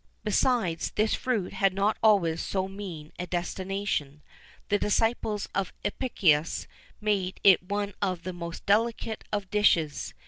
[XIV 0.01 0.09
5] 0.23 0.23
Besides, 0.25 0.91
this 0.95 1.13
fruit 1.13 1.53
had 1.53 1.75
not 1.75 1.95
always 2.01 2.41
so 2.41 2.67
mean 2.67 3.11
a 3.19 3.27
destination: 3.27 4.23
the 4.69 4.79
disciples 4.79 5.47
of 5.53 5.71
Apicius 5.85 6.65
made 6.99 7.35
of 7.37 7.41
it 7.43 7.61
one 7.69 7.93
of 8.01 8.23
the 8.23 8.33
most 8.33 8.65
delicate 8.65 9.23
of 9.31 9.51
dishes. 9.51 10.15